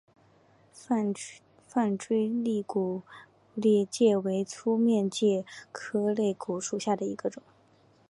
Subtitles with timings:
[0.73, 1.41] 范睢
[2.43, 3.03] 肋骨
[3.91, 7.43] 介为粗面介科肋骨介属下的一个种。